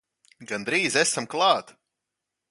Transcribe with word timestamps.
Gandrīz 0.51 0.97
esam 1.01 1.27
klāt! 1.33 1.69